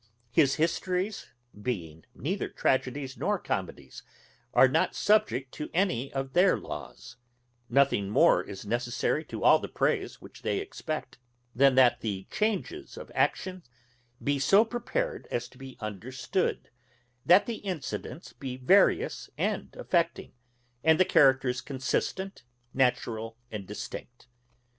His 0.31 0.55
histories, 0.55 1.27
being 1.61 2.05
neither 2.15 2.49
tragedies 2.49 3.17
nor 3.17 3.37
comedies 3.37 4.01
are 4.51 4.67
not 4.67 4.95
subject 4.95 5.51
to 5.51 5.69
any 5.75 6.11
of 6.11 6.33
their 6.33 6.57
laws; 6.57 7.17
nothing 7.69 8.09
more 8.09 8.41
is 8.43 8.65
necessary 8.65 9.23
to 9.25 9.43
all 9.43 9.59
the 9.59 9.67
praise 9.67 10.19
which 10.19 10.41
they 10.41 10.57
expect, 10.57 11.19
than 11.53 11.75
that 11.75 12.01
the 12.01 12.25
changes 12.31 12.97
of 12.97 13.11
action 13.13 13.61
be 14.23 14.39
so 14.39 14.65
prepared 14.65 15.27
as 15.29 15.47
to 15.49 15.59
be 15.59 15.77
understood, 15.79 16.71
that 17.23 17.45
the 17.45 17.57
incidents 17.57 18.33
be 18.33 18.57
various 18.57 19.29
and 19.37 19.75
affecting, 19.75 20.33
and 20.83 20.99
the 20.99 21.05
characters 21.05 21.61
consistent, 21.61 22.41
natural, 22.73 23.37
and 23.51 23.67
distinct. 23.67 24.25